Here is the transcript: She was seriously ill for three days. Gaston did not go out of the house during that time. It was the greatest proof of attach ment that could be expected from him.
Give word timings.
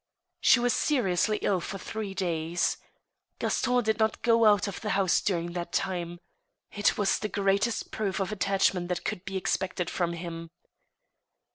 She 0.39 0.59
was 0.59 0.73
seriously 0.73 1.37
ill 1.43 1.61
for 1.61 1.77
three 1.77 2.15
days. 2.15 2.77
Gaston 3.37 3.83
did 3.83 3.99
not 3.99 4.23
go 4.23 4.45
out 4.45 4.67
of 4.67 4.81
the 4.81 4.89
house 4.97 5.21
during 5.21 5.51
that 5.53 5.71
time. 5.71 6.17
It 6.71 6.97
was 6.97 7.19
the 7.19 7.29
greatest 7.29 7.91
proof 7.91 8.19
of 8.19 8.31
attach 8.31 8.73
ment 8.73 8.87
that 8.89 9.05
could 9.05 9.23
be 9.25 9.37
expected 9.37 9.91
from 9.91 10.13
him. 10.13 10.49